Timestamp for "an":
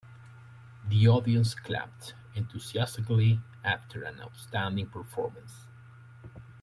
4.01-4.19